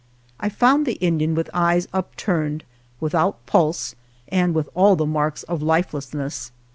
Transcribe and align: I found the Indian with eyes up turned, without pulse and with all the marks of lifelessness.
I 0.39 0.49
found 0.49 0.87
the 0.87 0.93
Indian 0.93 1.35
with 1.35 1.47
eyes 1.53 1.87
up 1.93 2.15
turned, 2.15 2.63
without 2.99 3.45
pulse 3.45 3.93
and 4.29 4.55
with 4.55 4.67
all 4.73 4.95
the 4.95 5.05
marks 5.05 5.43
of 5.43 5.61
lifelessness. 5.61 6.51